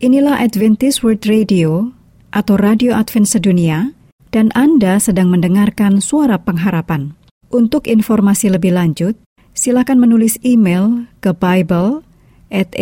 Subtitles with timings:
[0.00, 1.92] Inilah Adventist World Radio
[2.32, 3.92] atau Radio Advent Sedunia
[4.32, 7.12] dan Anda sedang mendengarkan suara pengharapan.
[7.52, 9.12] Untuk informasi lebih lanjut,
[9.52, 12.00] silakan menulis email ke Bible
[12.48, 12.72] at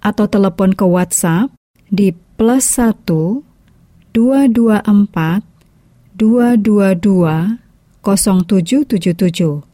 [0.00, 1.52] atau telepon ke WhatsApp
[1.92, 5.44] di plus 1 224
[6.16, 7.60] 222
[8.00, 9.73] 0777.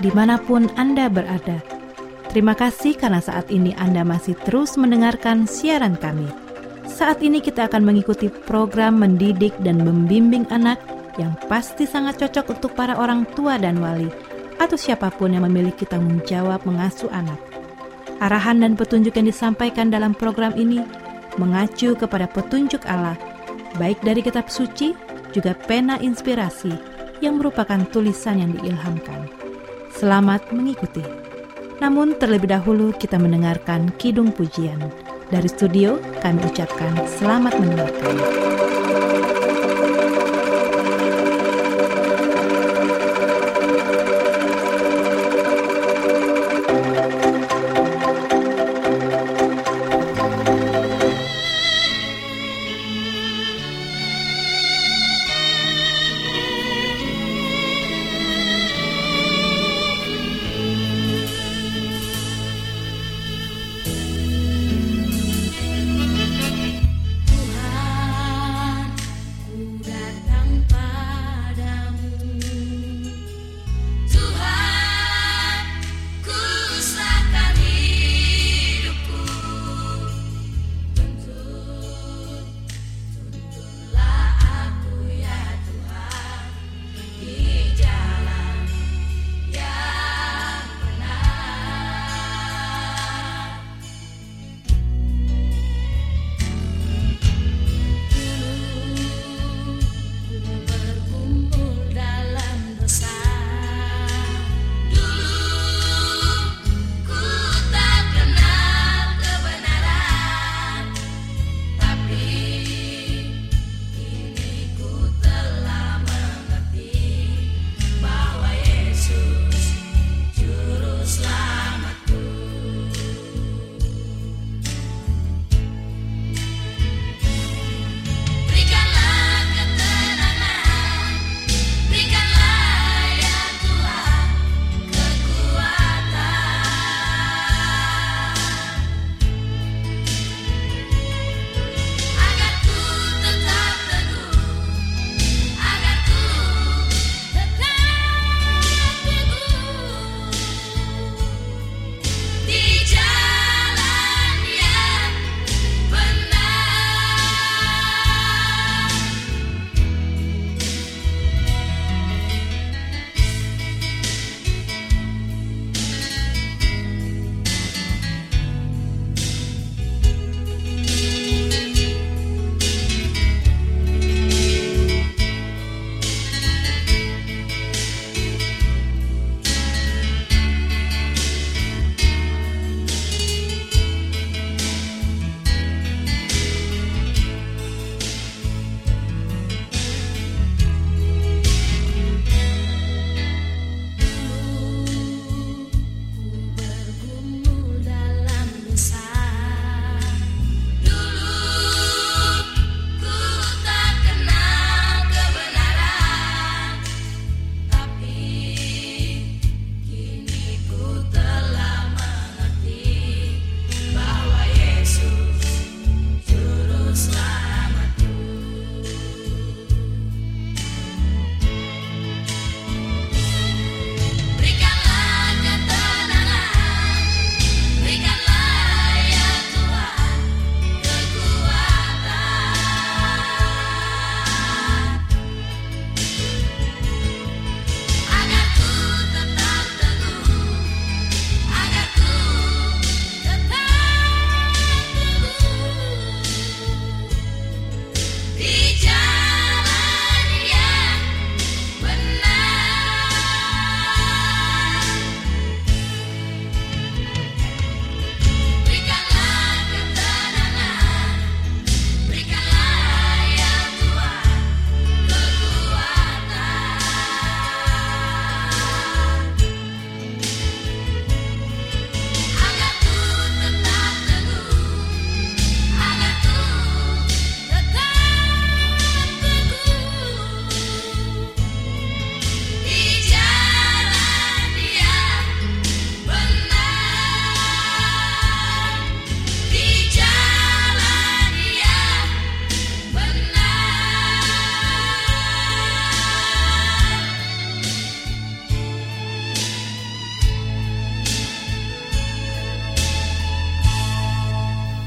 [0.00, 1.60] Di mana pun Anda berada.
[2.32, 6.26] Terima kasih karena saat ini Anda masih terus mendengarkan siaran kami.
[6.88, 10.80] Saat ini kita akan mengikuti program mendidik dan membimbing anak
[11.20, 14.08] yang pasti sangat cocok untuk para orang tua dan wali
[14.60, 17.40] atau siapa pun yang memiliki tanggung jawab mengasuh anak.
[18.20, 20.84] Arahan dan petunjuk yang disampaikan dalam program ini
[21.40, 23.16] mengacu kepada petunjuk Allah,
[23.80, 24.92] baik dari kitab suci
[25.32, 26.70] juga pena inspirasi
[27.24, 29.39] yang merupakan tulisan yang diilhamkan.
[30.00, 31.04] Selamat mengikuti.
[31.76, 34.80] Namun terlebih dahulu kita mendengarkan Kidung Pujian.
[35.28, 38.16] Dari studio kami ucapkan selamat mendengarkan.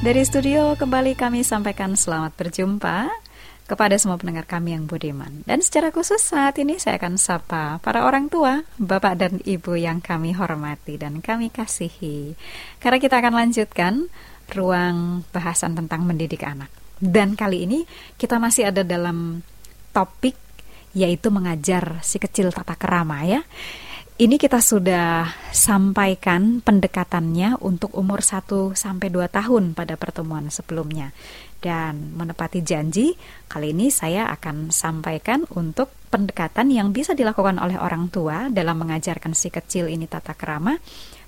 [0.03, 3.07] Dari studio kembali kami sampaikan selamat berjumpa
[3.63, 5.47] kepada semua pendengar kami yang budiman.
[5.47, 10.03] Dan secara khusus saat ini saya akan sapa para orang tua, bapak dan ibu yang
[10.03, 12.35] kami hormati dan kami kasihi.
[12.83, 14.11] Karena kita akan lanjutkan
[14.51, 16.67] ruang bahasan tentang mendidik anak.
[16.99, 17.87] Dan kali ini
[18.19, 19.39] kita masih ada dalam
[19.95, 20.35] topik
[20.91, 23.39] yaitu mengajar si kecil tata kerama ya.
[24.13, 31.17] Ini kita sudah sampaikan pendekatannya untuk umur 1 sampai 2 tahun pada pertemuan sebelumnya.
[31.57, 33.17] Dan menepati janji,
[33.49, 39.33] kali ini saya akan sampaikan untuk pendekatan yang bisa dilakukan oleh orang tua dalam mengajarkan
[39.33, 40.77] si kecil ini tata kerama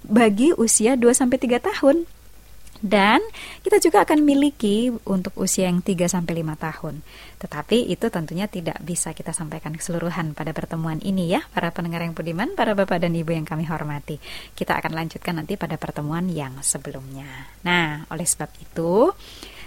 [0.06, 2.06] bagi usia 2 sampai 3 tahun.
[2.86, 3.18] Dan
[3.66, 7.02] kita juga akan miliki untuk usia yang 3 sampai 5 tahun.
[7.42, 12.14] Tetapi itu tentunya tidak bisa kita sampaikan keseluruhan pada pertemuan ini ya, para pendengar yang
[12.14, 14.22] budiman, para bapak dan ibu yang kami hormati.
[14.54, 17.50] Kita akan lanjutkan nanti pada pertemuan yang sebelumnya.
[17.66, 19.10] Nah, oleh sebab itu,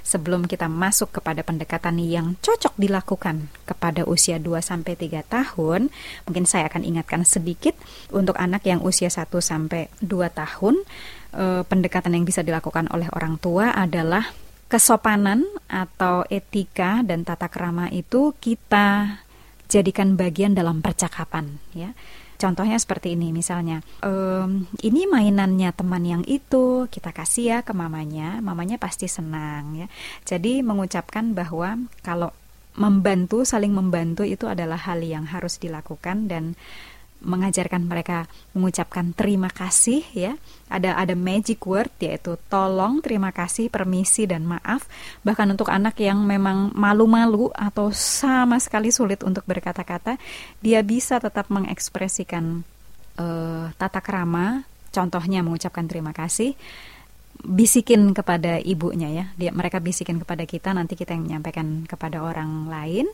[0.06, 5.90] sebelum kita masuk kepada pendekatan yang cocok dilakukan kepada usia 2 sampai 3 tahun,
[6.22, 7.74] mungkin saya akan ingatkan sedikit
[8.14, 10.86] untuk anak yang usia 1 sampai 2 tahun
[11.34, 14.28] eh, pendekatan yang bisa dilakukan oleh orang tua adalah
[14.68, 19.16] kesopanan atau etika dan tata kerama itu kita
[19.68, 21.92] jadikan bagian dalam percakapan ya.
[22.38, 28.38] Contohnya seperti ini misalnya, ehm, ini mainannya teman yang itu kita kasih ya ke mamanya,
[28.38, 29.86] mamanya pasti senang ya.
[30.22, 32.30] Jadi mengucapkan bahwa kalau
[32.78, 36.54] membantu, saling membantu itu adalah hal yang harus dilakukan dan
[37.18, 40.38] mengajarkan mereka mengucapkan terima kasih ya.
[40.70, 44.86] Ada ada magic word yaitu tolong, terima kasih, permisi dan maaf.
[45.24, 50.20] Bahkan untuk anak yang memang malu-malu atau sama sekali sulit untuk berkata-kata,
[50.62, 52.62] dia bisa tetap mengekspresikan
[53.16, 54.62] uh, tata kerama,
[54.92, 56.54] contohnya mengucapkan terima kasih
[57.44, 59.24] bisikin kepada ibunya ya.
[59.38, 63.06] Dia mereka bisikin kepada kita nanti kita yang menyampaikan kepada orang lain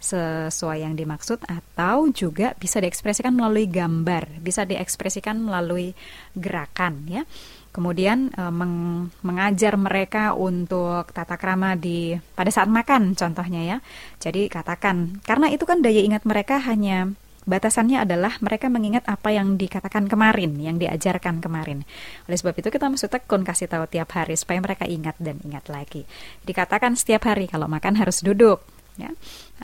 [0.00, 5.96] sesuai yang dimaksud atau juga bisa diekspresikan melalui gambar, bisa diekspresikan melalui
[6.36, 7.22] gerakan ya.
[7.70, 13.78] Kemudian e, meng, mengajar mereka untuk tata krama di pada saat makan contohnya ya.
[14.18, 17.14] Jadi katakan karena itu kan daya ingat mereka hanya
[17.48, 21.88] Batasannya adalah mereka mengingat apa yang dikatakan kemarin, yang diajarkan kemarin.
[22.28, 25.72] Oleh sebab itu kita mesti tekun kasih tahu tiap hari supaya mereka ingat dan ingat
[25.72, 26.04] lagi.
[26.44, 28.60] Dikatakan setiap hari kalau makan harus duduk.
[29.00, 29.08] Ya.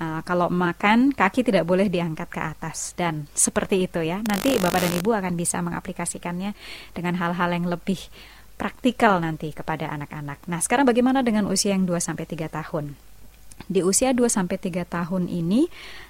[0.00, 4.24] Uh, kalau makan kaki tidak boleh diangkat ke atas dan seperti itu ya.
[4.24, 6.56] Nanti bapak dan ibu akan bisa mengaplikasikannya
[6.96, 8.00] dengan hal-hal yang lebih
[8.56, 10.48] praktikal nanti kepada anak-anak.
[10.48, 12.96] Nah, sekarang bagaimana dengan usia yang 2 sampai 3 tahun?
[13.64, 15.66] Di usia 2 sampai 3 tahun ini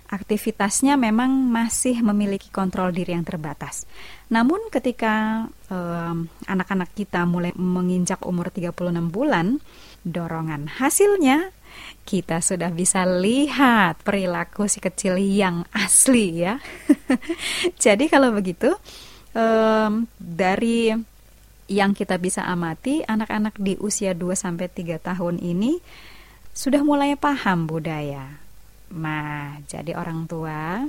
[0.07, 3.87] aktivitasnya memang masih memiliki kontrol diri yang terbatas.
[4.31, 8.75] Namun ketika anak anak-anak kita mulai menginjak umur 36
[9.11, 9.59] bulan,
[10.07, 11.51] dorongan hasilnya
[12.07, 16.63] kita sudah bisa lihat perilaku si kecil yang asli ya.
[17.85, 18.71] Jadi kalau begitu
[19.35, 20.95] um, dari
[21.67, 25.83] yang kita bisa amati anak-anak di usia 2 sampai 3 tahun ini
[26.57, 28.47] sudah mulai paham budaya
[28.95, 30.87] Nah, jadi orang tua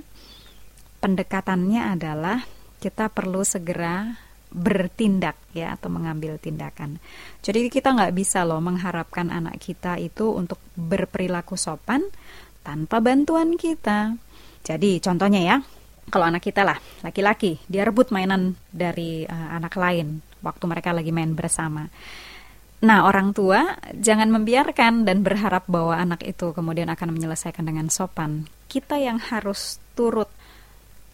[1.02, 2.46] pendekatannya adalah
[2.78, 4.14] kita perlu segera
[4.54, 7.02] bertindak ya atau mengambil tindakan.
[7.42, 12.06] Jadi kita nggak bisa loh mengharapkan anak kita itu untuk berperilaku sopan
[12.62, 14.14] tanpa bantuan kita.
[14.62, 15.58] Jadi contohnya ya,
[16.14, 21.10] kalau anak kita lah laki-laki dia rebut mainan dari uh, anak lain waktu mereka lagi
[21.10, 21.90] main bersama.
[22.78, 28.46] Nah, orang tua jangan membiarkan dan berharap bahwa anak itu kemudian akan menyelesaikan dengan sopan.
[28.70, 30.30] Kita yang harus turut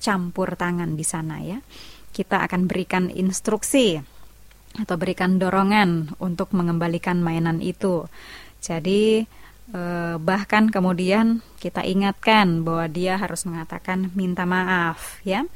[0.03, 1.63] campur tangan di sana ya.
[2.11, 3.95] Kita akan berikan instruksi
[4.75, 8.11] atau berikan dorongan untuk mengembalikan mainan itu.
[8.59, 9.23] Jadi
[9.71, 15.47] eh, bahkan kemudian kita ingatkan bahwa dia harus mengatakan minta maaf ya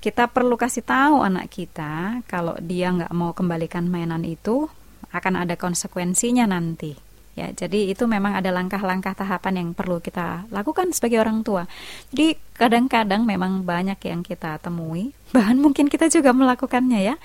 [0.00, 4.64] kita perlu kasih tahu anak kita kalau dia nggak mau kembalikan mainan itu
[5.10, 7.10] akan ada konsekuensinya nanti.
[7.38, 11.70] Ya, jadi itu memang ada langkah-langkah tahapan yang perlu kita lakukan sebagai orang tua.
[12.10, 17.16] Jadi kadang-kadang memang banyak yang kita temui, bahkan mungkin kita juga melakukannya ya.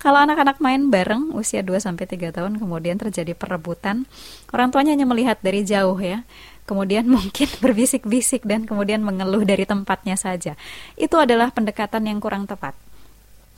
[0.00, 4.08] Kalau anak-anak main bareng usia 2 sampai 3 tahun kemudian terjadi perebutan,
[4.50, 6.26] orang tuanya hanya melihat dari jauh ya.
[6.66, 10.56] Kemudian mungkin berbisik-bisik dan kemudian mengeluh dari tempatnya saja.
[10.98, 12.74] Itu adalah pendekatan yang kurang tepat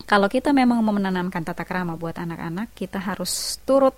[0.07, 3.95] kalau kita memang mau menanamkan tata krama buat anak-anak, kita harus turut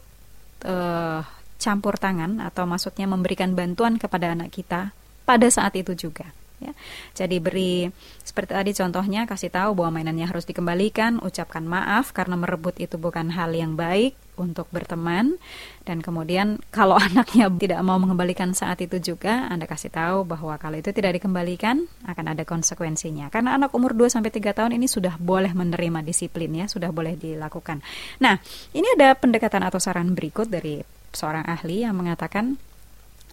[0.64, 1.20] uh,
[1.60, 4.92] campur tangan atau maksudnya memberikan bantuan kepada anak kita
[5.24, 6.28] pada saat itu juga.
[6.62, 6.72] Ya.
[7.12, 7.92] Jadi beri
[8.24, 13.34] seperti tadi contohnya kasih tahu bahwa mainannya harus dikembalikan, ucapkan maaf karena merebut itu bukan
[13.34, 15.38] hal yang baik untuk berteman
[15.84, 20.80] dan kemudian kalau anaknya tidak mau mengembalikan saat itu juga Anda kasih tahu bahwa kalau
[20.80, 23.28] itu tidak dikembalikan akan ada konsekuensinya.
[23.28, 27.18] Karena anak umur 2 sampai 3 tahun ini sudah boleh menerima disiplin ya, sudah boleh
[27.18, 27.80] dilakukan.
[28.20, 28.38] Nah,
[28.72, 30.82] ini ada pendekatan atau saran berikut dari
[31.14, 32.58] seorang ahli yang mengatakan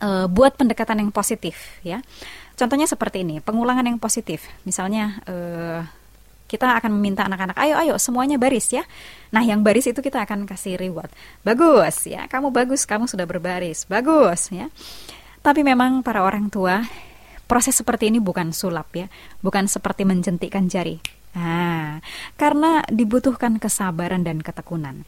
[0.02, 2.02] uh, buat pendekatan yang positif ya.
[2.58, 4.46] Contohnya seperti ini, pengulangan yang positif.
[4.70, 5.82] Misalnya uh,
[6.52, 8.84] kita akan meminta anak-anak, ayo ayo semuanya baris ya.
[9.32, 11.08] Nah yang baris itu kita akan kasih reward.
[11.48, 14.68] Bagus ya, kamu bagus, kamu sudah berbaris, bagus ya.
[15.40, 16.84] Tapi memang para orang tua
[17.48, 19.08] proses seperti ini bukan sulap ya,
[19.40, 21.00] bukan seperti menjentikkan jari.
[21.32, 22.04] Nah,
[22.36, 25.08] karena dibutuhkan kesabaran dan ketekunan.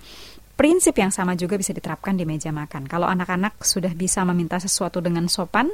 [0.55, 2.87] Prinsip yang sama juga bisa diterapkan di meja makan.
[2.87, 5.67] Kalau anak-anak sudah bisa meminta sesuatu dengan sopan,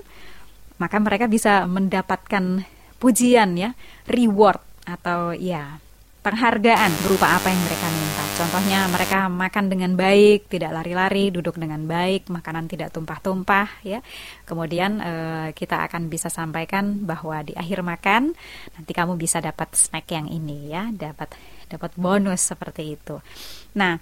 [0.81, 2.65] maka mereka bisa mendapatkan
[2.97, 3.75] pujian ya,
[4.09, 5.77] reward atau ya
[6.19, 8.23] penghargaan berupa apa yang mereka minta.
[8.35, 14.03] Contohnya mereka makan dengan baik, tidak lari-lari, duduk dengan baik, makanan tidak tumpah-tumpah ya.
[14.43, 18.35] Kemudian eh, kita akan bisa sampaikan bahwa di akhir makan
[18.75, 21.31] nanti kamu bisa dapat snack yang ini ya, dapat
[21.71, 23.21] dapat bonus seperti itu.
[23.79, 24.01] Nah,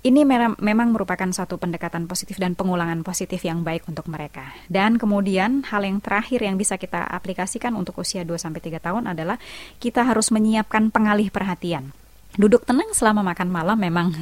[0.00, 4.56] ini memang merupakan suatu pendekatan positif dan pengulangan positif yang baik untuk mereka.
[4.64, 9.12] Dan kemudian hal yang terakhir yang bisa kita aplikasikan untuk usia 2 sampai 3 tahun
[9.12, 9.36] adalah
[9.76, 11.92] kita harus menyiapkan pengalih perhatian.
[12.30, 14.14] Duduk tenang selama makan malam memang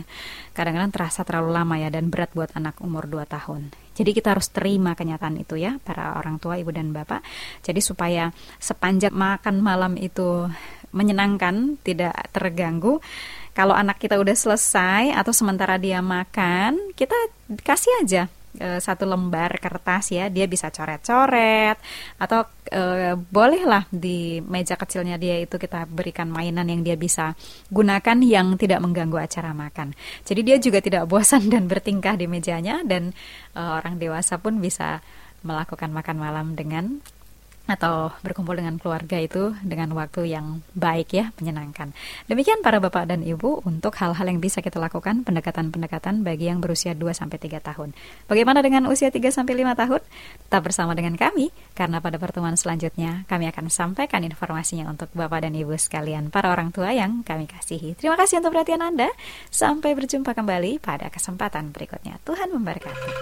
[0.57, 3.71] kadang-kadang terasa terlalu lama ya dan berat buat anak umur 2 tahun.
[3.95, 7.23] Jadi kita harus terima kenyataan itu ya para orang tua, ibu dan bapak.
[7.63, 10.49] Jadi supaya sepanjang makan malam itu
[10.89, 12.97] menyenangkan, tidak terganggu,
[13.59, 17.19] kalau anak kita udah selesai atau sementara dia makan, kita
[17.67, 18.23] kasih aja
[18.55, 21.75] e, satu lembar kertas ya, dia bisa coret-coret
[22.23, 27.35] atau e, bolehlah di meja kecilnya dia itu kita berikan mainan yang dia bisa
[27.67, 29.91] gunakan yang tidak mengganggu acara makan.
[30.23, 33.11] Jadi dia juga tidak bosan dan bertingkah di mejanya dan
[33.59, 35.03] e, orang dewasa pun bisa
[35.43, 37.03] melakukan makan malam dengan
[37.69, 41.93] atau berkumpul dengan keluarga itu dengan waktu yang baik ya, menyenangkan.
[42.25, 46.97] Demikian para Bapak dan Ibu untuk hal-hal yang bisa kita lakukan pendekatan-pendekatan bagi yang berusia
[46.97, 47.93] 2 sampai 3 tahun.
[48.25, 50.01] Bagaimana dengan usia 3 sampai 5 tahun?
[50.49, 55.53] Tetap bersama dengan kami karena pada pertemuan selanjutnya kami akan sampaikan informasinya untuk Bapak dan
[55.53, 57.93] Ibu sekalian para orang tua yang kami kasihi.
[58.01, 59.13] Terima kasih untuk perhatian Anda.
[59.53, 62.17] Sampai berjumpa kembali pada kesempatan berikutnya.
[62.25, 63.13] Tuhan memberkati.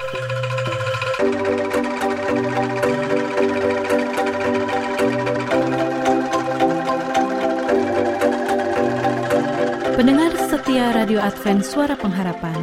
[10.66, 12.58] Setia Radio Advent Suara Pengharapan,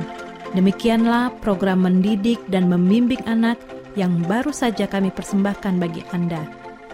[0.52, 3.56] demikianlah program mendidik dan membimbing anak
[3.96, 6.44] yang baru saja kami persembahkan bagi Anda.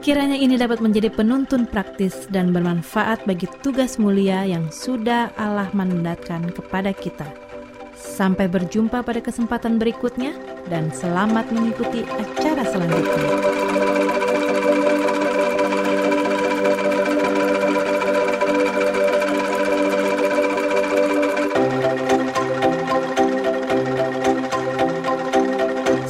[0.05, 6.53] Kiranya ini dapat menjadi penuntun praktis dan bermanfaat bagi tugas mulia yang sudah Allah mandatkan
[6.53, 7.25] kepada kita.
[7.97, 10.37] Sampai berjumpa pada kesempatan berikutnya
[10.69, 14.28] dan selamat mengikuti acara selanjutnya.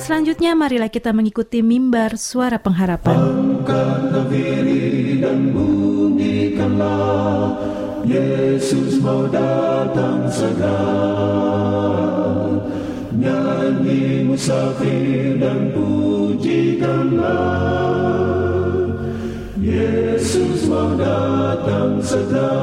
[0.10, 3.14] Selanjutnya marilah kita mengikuti mimbar suara pengharapan.
[3.14, 4.26] Angkatlah
[5.22, 7.54] dan bunyikanlah,
[8.10, 10.82] Yesus mau datang segera.
[13.14, 17.30] Nyanyi musafir dan pujikanlah,
[19.62, 22.58] Yesus mau datang segera.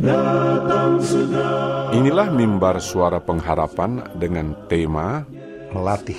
[0.00, 1.69] Datang segera.
[2.00, 5.20] Inilah mimbar suara pengharapan dengan tema
[5.68, 6.16] Melatih,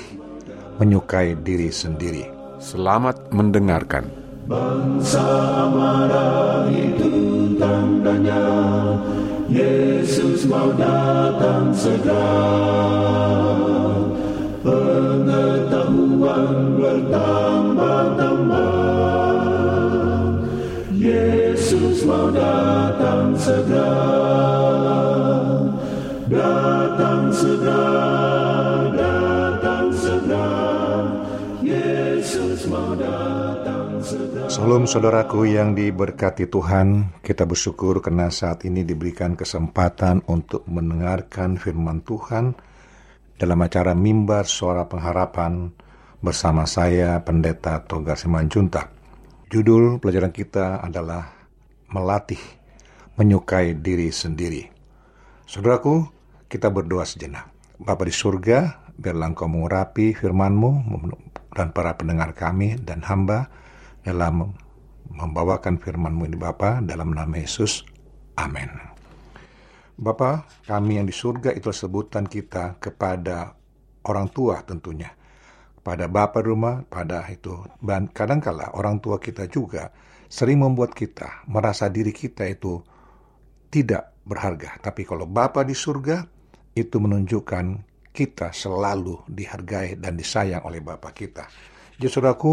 [0.78, 2.30] menyukai diri sendiri.
[2.62, 4.06] Selamat mendengarkan.
[4.46, 5.26] Bangsa
[5.74, 7.10] marah itu
[7.58, 8.46] tandanya
[9.50, 12.30] Yesus mau datang segera
[14.62, 18.70] Pengetahuan bertambah-tambah
[20.94, 24.81] Yesus mau datang segera
[26.32, 27.84] datang segera,
[28.96, 29.52] datang.
[34.52, 42.04] Salam saudaraku yang diberkati Tuhan, kita bersyukur karena saat ini diberikan kesempatan untuk mendengarkan firman
[42.04, 42.52] Tuhan
[43.40, 45.72] dalam acara Mimbar Suara Pengharapan
[46.20, 48.92] bersama saya Pendeta Togar Simanjuntak.
[49.48, 51.32] Judul pelajaran kita adalah
[51.88, 52.42] Melatih
[53.16, 54.68] Menyukai Diri Sendiri.
[55.48, 56.21] Saudaraku,
[56.52, 57.48] kita berdoa sejenak.
[57.80, 60.72] Bapa di surga, biarlah engkau mengurapi firman-Mu
[61.56, 63.48] dan para pendengar kami dan hamba
[64.04, 64.52] dalam
[65.08, 67.88] membawakan firman-Mu ini Bapa dalam nama Yesus.
[68.36, 68.68] Amin.
[69.96, 73.56] Bapa kami yang di surga itu sebutan kita kepada
[74.04, 75.14] orang tua tentunya.
[75.82, 77.58] Pada bapak rumah, pada itu.
[77.82, 79.90] Dan kadangkala orang tua kita juga
[80.30, 82.78] sering membuat kita merasa diri kita itu
[83.74, 84.78] tidak berharga.
[84.78, 86.41] Tapi kalau Bapa di surga,
[86.76, 87.66] itu menunjukkan
[88.12, 91.48] kita selalu dihargai dan disayang oleh Bapa kita.
[91.96, 92.52] Jadi saudaraku,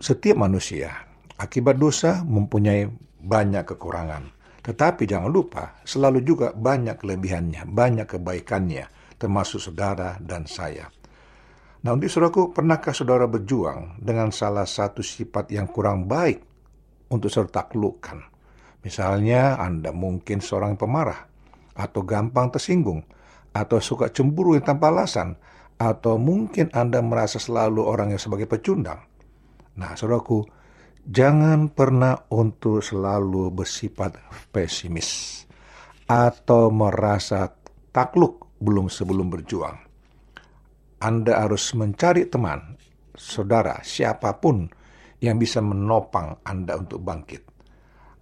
[0.00, 0.92] setiap manusia
[1.36, 2.88] akibat dosa mempunyai
[3.22, 4.24] banyak kekurangan.
[4.62, 8.86] Tetapi jangan lupa, selalu juga banyak kelebihannya, banyak kebaikannya,
[9.18, 10.86] termasuk saudara dan saya.
[11.82, 16.38] Nah, untuk saudaraku, pernahkah saudara berjuang dengan salah satu sifat yang kurang baik
[17.10, 18.22] untuk saudara taklukkan?
[18.86, 21.26] Misalnya, Anda mungkin seorang pemarah,
[21.74, 23.02] atau gampang tersinggung,
[23.52, 25.36] atau suka cemburu yang tanpa alasan,
[25.76, 29.02] atau mungkin Anda merasa selalu orang yang sebagai pecundang.
[29.76, 30.44] Nah, saudaraku,
[31.04, 34.20] jangan pernah untuk selalu bersifat
[34.52, 35.42] pesimis
[36.06, 37.48] atau merasa
[37.90, 39.76] takluk belum sebelum berjuang.
[41.02, 42.78] Anda harus mencari teman,
[43.18, 44.70] saudara, siapa pun
[45.18, 47.42] yang bisa menopang Anda untuk bangkit.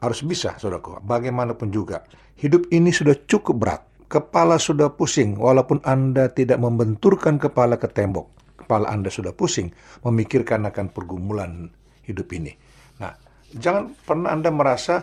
[0.01, 2.01] Harus bisa, saudaraku, bagaimanapun juga.
[2.41, 3.83] Hidup ini sudah cukup berat.
[4.11, 8.59] Kepala sudah pusing, walaupun Anda tidak membenturkan kepala ke tembok.
[8.59, 9.71] Kepala Anda sudah pusing,
[10.03, 11.71] memikirkan akan pergumulan
[12.03, 12.51] hidup ini.
[12.99, 13.15] Nah,
[13.55, 14.99] jangan pernah Anda merasa,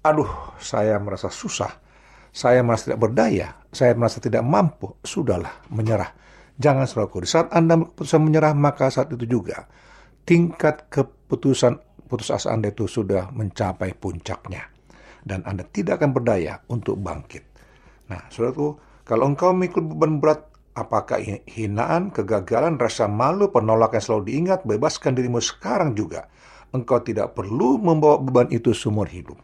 [0.00, 1.68] aduh, saya merasa susah,
[2.32, 4.96] saya merasa tidak berdaya, saya merasa tidak mampu.
[5.04, 9.68] Sudahlah, menyerah Jangan saudaraku, di saat Anda keputusan menyerah, maka saat itu juga
[10.24, 11.76] tingkat keputusan
[12.08, 14.64] putus asa Anda itu sudah mencapai puncaknya.
[15.20, 17.44] Dan Anda tidak akan berdaya untuk bangkit.
[18.06, 24.62] Nah, saudaraku, kalau engkau memikul beban berat, apakah hinaan, kegagalan, rasa malu, penolakan selalu diingat,
[24.62, 26.30] bebaskan dirimu sekarang juga.
[26.74, 29.38] Engkau tidak perlu membawa beban itu seumur hidup.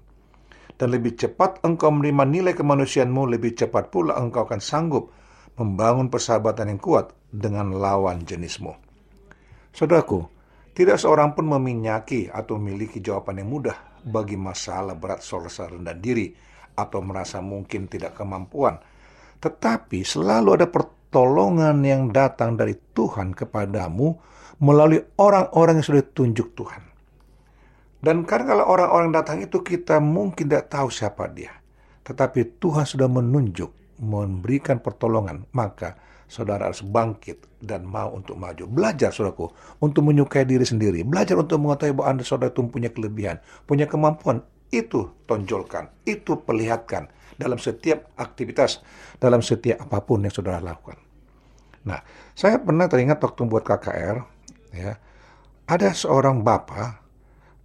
[0.76, 5.14] Dan lebih cepat engkau menerima nilai kemanusiaanmu, lebih cepat pula engkau akan sanggup
[5.54, 8.74] membangun persahabatan yang kuat dengan lawan jenismu.
[9.72, 10.26] Saudaraku,
[10.72, 16.32] tidak seorang pun meminyaki atau memiliki jawaban yang mudah bagi masalah berat soal rendah diri
[16.74, 18.80] atau merasa mungkin tidak kemampuan.
[19.42, 24.14] Tetapi selalu ada pertolongan yang datang dari Tuhan kepadamu
[24.62, 26.82] melalui orang-orang yang sudah ditunjuk Tuhan.
[28.02, 31.54] Dan karena kalau orang-orang datang itu kita mungkin tidak tahu siapa dia.
[32.02, 33.70] Tetapi Tuhan sudah menunjuk
[34.02, 35.94] memberikan pertolongan, maka
[36.26, 38.66] saudara harus bangkit dan mau untuk maju.
[38.66, 41.06] Belajar, saudaraku, untuk menyukai diri sendiri.
[41.06, 43.38] Belajar untuk mengetahui bahwa Anda, saudara, itu punya kelebihan,
[43.70, 44.42] punya kemampuan.
[44.72, 48.80] Itu tonjolkan, itu perlihatkan dalam setiap aktivitas,
[49.20, 50.96] dalam setiap apa pun yang saudara lakukan.
[51.84, 52.00] Nah,
[52.32, 54.16] saya pernah teringat waktu membuat KKR,
[54.72, 54.96] ya,
[55.68, 57.04] ada seorang bapak,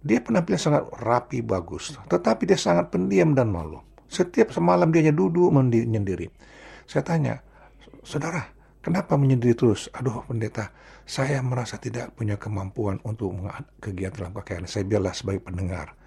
[0.04, 3.80] dia penampilan sangat rapi, bagus, tetapi dia sangat pendiam dan malu.
[4.08, 6.32] Setiap semalam dia hanya duduk menyendiri.
[6.88, 7.34] Saya tanya,
[8.04, 8.48] saudara,
[8.80, 9.92] kenapa menyendiri terus?
[9.92, 10.72] Aduh pendeta,
[11.04, 13.36] saya merasa tidak punya kemampuan untuk
[13.80, 14.64] kegiatan dalam KKR.
[14.64, 15.97] Saya biarlah sebagai pendengar.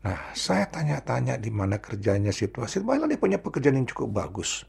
[0.00, 2.80] Nah, saya tanya-tanya di mana kerjanya situasi.
[2.80, 4.64] Malah dia punya pekerjaan yang cukup bagus.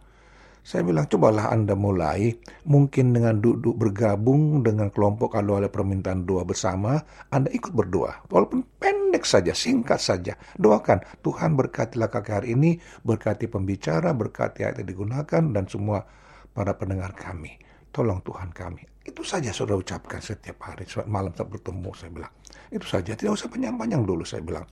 [0.62, 2.38] Saya bilang, cobalah Anda mulai,
[2.70, 7.02] mungkin dengan duduk bergabung dengan kelompok kalau ada permintaan doa bersama,
[7.34, 8.30] Anda ikut berdoa.
[8.30, 10.38] Walaupun pendek saja, singkat saja.
[10.62, 16.06] Doakan, Tuhan berkatilah kakak hari ini, berkati pembicara, berkati ayat yang digunakan, dan semua
[16.54, 17.58] para pendengar kami.
[17.90, 18.86] Tolong Tuhan kami.
[19.02, 22.34] Itu saja saudara ucapkan setiap hari, malam saat bertemu, saya bilang.
[22.72, 24.64] Itu saja, tidak usah panjang-panjang dulu, saya bilang.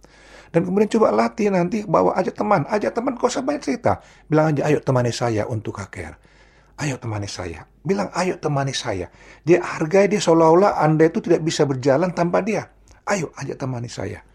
[0.49, 4.01] Dan kemudian coba latih nanti bawa ajak teman, ajak teman kau usah banyak cerita.
[4.25, 6.15] Bilang aja ayo temani saya untuk KKR.
[6.79, 7.67] Ayo temani saya.
[7.83, 9.11] Bilang ayo temani saya.
[9.43, 12.65] Dia hargai dia seolah-olah Anda itu tidak bisa berjalan tanpa dia.
[13.05, 14.25] Ayo ajak temani saya.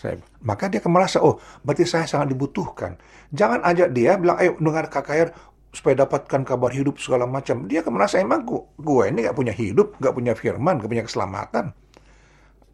[0.00, 2.96] Saya, maka dia akan merasa, oh berarti saya sangat dibutuhkan.
[3.36, 5.28] Jangan ajak dia bilang, ayo dengar KKR
[5.76, 7.68] supaya dapatkan kabar hidup segala macam.
[7.68, 8.48] Dia akan merasa emang
[8.80, 11.76] gue ini gak punya hidup, gak punya firman, gak punya keselamatan.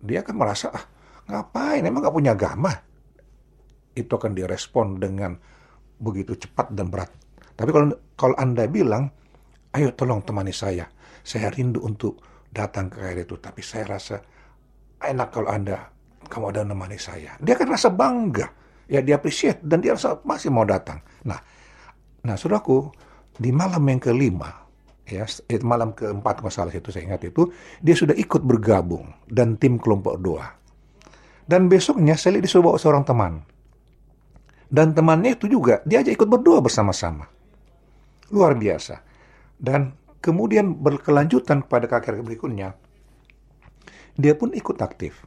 [0.03, 0.85] Dia akan merasa, ah
[1.27, 1.83] Ngapain?
[1.83, 2.71] Emang gak punya agama?
[3.97, 5.35] Itu akan direspon dengan
[5.99, 7.11] begitu cepat dan berat.
[7.57, 9.11] Tapi kalau kalau Anda bilang,
[9.75, 10.87] ayo tolong temani saya.
[11.27, 13.35] Saya rindu untuk datang ke air itu.
[13.41, 14.21] Tapi saya rasa
[15.03, 15.91] enak kalau Anda,
[16.31, 17.35] kamu ada menemani saya.
[17.43, 18.47] Dia akan rasa bangga.
[18.87, 21.03] Ya dia appreciate dan dia rasa masih mau datang.
[21.27, 21.43] Nah,
[22.23, 22.87] nah saudaraku,
[23.35, 24.63] di malam yang kelima,
[25.07, 25.23] ya
[25.63, 30.57] malam keempat masalah itu saya ingat itu dia sudah ikut bergabung dan tim kelompok doa
[31.47, 33.47] dan besoknya Sally disuruh bawa seorang teman.
[34.67, 37.31] Dan temannya itu juga diajak ikut berdoa bersama-sama.
[38.35, 38.99] Luar biasa.
[39.55, 42.75] Dan kemudian berkelanjutan pada kakek berikutnya,
[44.19, 45.23] dia pun ikut aktif.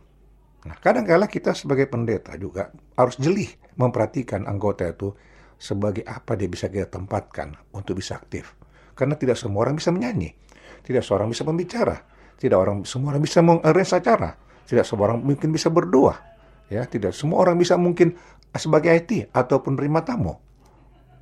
[0.68, 2.68] Nah, kadang-kala kita sebagai pendeta juga
[3.00, 3.48] harus jeli
[3.80, 5.16] memperhatikan anggota itu
[5.56, 8.59] sebagai apa dia bisa kita tempatkan untuk bisa aktif.
[9.00, 10.36] Karena tidak semua orang bisa menyanyi,
[10.84, 12.04] tidak semua orang bisa membicara,
[12.36, 14.36] tidak orang semua orang bisa mengarrange acara,
[14.68, 16.20] tidak semua orang mungkin bisa berdoa,
[16.68, 18.20] ya tidak semua orang bisa mungkin
[18.52, 20.36] sebagai IT ataupun terima tamu.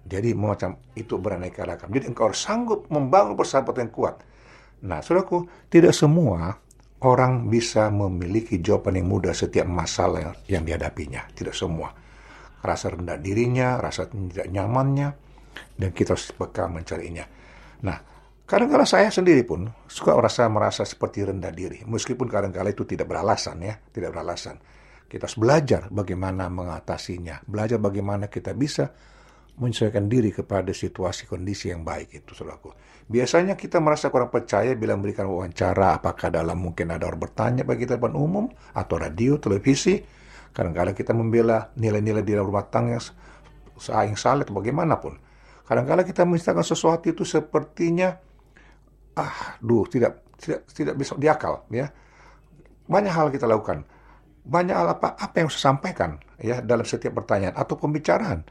[0.08, 1.92] Jadi macam itu beraneka ragam.
[1.92, 4.16] Jadi engkau harus sanggup membangun persahabatan yang kuat.
[4.88, 6.64] Nah, saudaraku, tidak semua
[7.04, 11.28] orang bisa memiliki jawaban yang mudah setiap masalah yang dihadapinya.
[11.36, 11.92] Tidak semua.
[12.64, 15.10] Rasa rendah dirinya, rasa tidak nyamannya,
[15.76, 17.28] dan kita harus bekal mencarinya.
[17.86, 17.98] Nah,
[18.48, 23.62] kadang-kadang saya sendiri pun suka merasa merasa seperti rendah diri, meskipun kadang-kadang itu tidak beralasan
[23.62, 24.58] ya, tidak beralasan.
[25.08, 28.92] Kita harus belajar bagaimana mengatasinya, belajar bagaimana kita bisa
[29.58, 32.78] menyesuaikan diri kepada situasi kondisi yang baik itu, saudaraku.
[33.10, 37.90] Biasanya kita merasa kurang percaya bila memberikan wawancara, apakah dalam mungkin ada orang bertanya bagi
[37.90, 38.46] depan umum,
[38.78, 39.98] atau radio, televisi.
[40.54, 43.00] Kadang-kadang kita membela nilai-nilai di dalam rumah tangga
[44.06, 45.27] yang salah atau bagaimanapun.
[45.68, 48.16] Kadang-kadang kita menceritakan sesuatu itu sepertinya,
[49.20, 51.92] ah, duh, tidak tidak tidak bisa diakal, ya.
[52.88, 53.84] Banyak hal kita lakukan.
[54.48, 58.48] Banyak hal apa apa yang saya sampaikan ya dalam setiap pertanyaan atau pembicaraan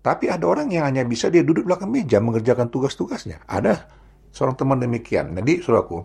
[0.00, 3.44] tapi ada orang yang hanya bisa dia duduk belakang meja mengerjakan tugas-tugasnya.
[3.44, 3.84] Ada
[4.32, 5.36] seorang teman demikian.
[5.36, 6.00] Jadi, saudaraku,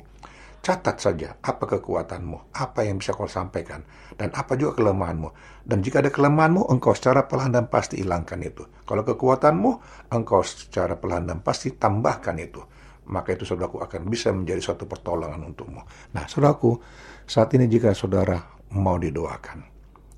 [0.66, 3.86] catat saja apa kekuatanmu, apa yang bisa kau sampaikan,
[4.18, 5.62] dan apa juga kelemahanmu.
[5.62, 8.66] Dan jika ada kelemahanmu, engkau secara perlahan dan pasti hilangkan itu.
[8.82, 9.72] Kalau kekuatanmu,
[10.10, 12.66] engkau secara perlahan dan pasti tambahkan itu.
[13.06, 15.86] Maka itu saudaraku akan bisa menjadi suatu pertolongan untukmu.
[16.18, 16.82] Nah, saudaraku,
[17.30, 18.42] saat ini jika saudara
[18.74, 19.62] mau didoakan,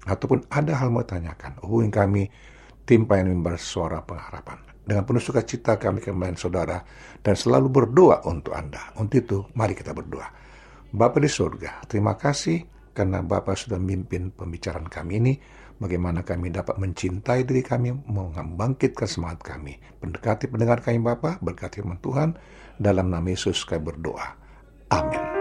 [0.07, 2.23] ataupun ada hal mau tanyakan, hubungi kami
[2.87, 4.66] tim pelayanan mimbar suara pengharapan.
[4.87, 6.79] Dengan penuh sukacita kami kembali saudara
[7.19, 8.95] dan selalu berdoa untuk Anda.
[8.95, 10.31] Untuk itu, mari kita berdoa.
[10.87, 12.63] Bapa di surga, terima kasih
[12.95, 15.33] karena Bapak sudah memimpin pembicaraan kami ini.
[15.77, 19.77] Bagaimana kami dapat mencintai diri kami, membangkitkan semangat kami.
[20.01, 22.33] Mendekati pendengar kami Bapak, berkati Tuhan.
[22.79, 24.25] Dalam nama Yesus kami berdoa.
[24.89, 25.36] Amin.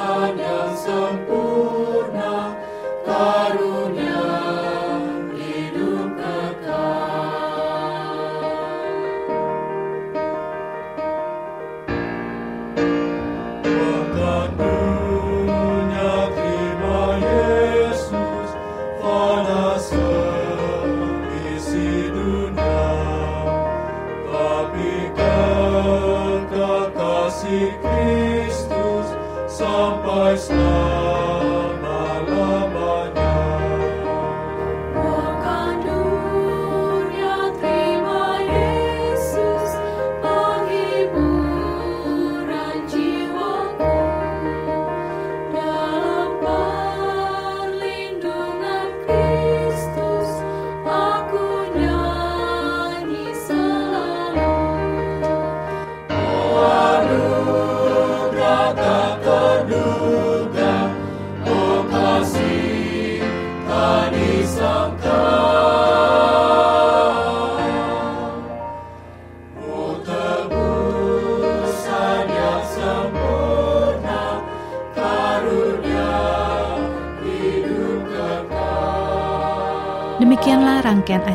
[0.00, 0.80] Demikianlah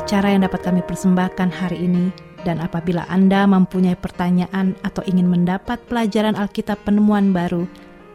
[0.05, 2.13] acara yang dapat kami persembahkan hari ini.
[2.45, 7.65] Dan apabila Anda mempunyai pertanyaan atau ingin mendapat pelajaran Alkitab penemuan baru,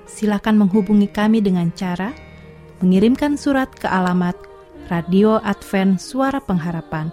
[0.06, 2.14] silakan menghubungi kami dengan cara
[2.78, 4.38] mengirimkan surat ke alamat
[4.86, 7.10] Radio Advent Suara Pengharapan,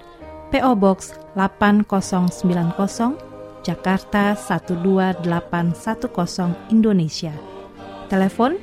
[0.53, 3.17] PO Box 8090,
[3.65, 5.25] Jakarta 12810
[6.69, 7.33] Indonesia.
[8.13, 8.61] Telepon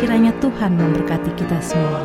[0.04, 2.04] Kiranya Tuhan memberkati kita semua.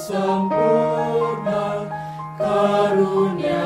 [0.00, 1.62] sempurna
[2.38, 3.65] karunia